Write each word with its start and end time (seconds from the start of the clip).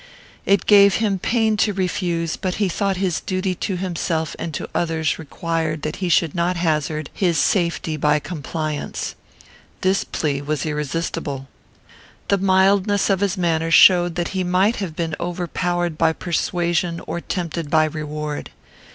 It 0.47 0.65
gave 0.65 0.95
him 0.95 1.19
pain 1.19 1.57
to 1.57 1.73
refuse, 1.73 2.35
but 2.35 2.55
he 2.55 2.67
thought 2.69 2.97
his 2.97 3.21
duty 3.21 3.53
to 3.53 3.75
himself 3.75 4.35
and 4.39 4.51
to 4.55 4.67
others 4.73 5.19
required 5.19 5.83
that 5.83 5.97
he 5.97 6.09
should 6.09 6.33
not 6.33 6.57
hazard 6.57 7.11
his 7.13 7.37
safety 7.37 7.97
by 7.97 8.17
compliance. 8.17 9.13
This 9.81 10.03
plea 10.03 10.41
was 10.41 10.65
irresistible. 10.65 11.49
The 12.29 12.39
mildness 12.39 13.11
of 13.11 13.19
his 13.19 13.37
manner 13.37 13.69
showed 13.69 14.15
that 14.15 14.29
he 14.29 14.43
might 14.43 14.77
have 14.77 14.95
been 14.95 15.15
overpowered 15.19 15.99
by 15.99 16.13
persuasion 16.13 16.99
or 17.05 17.21
tempted 17.21 17.69
by 17.69 17.85
reward. 17.85 18.49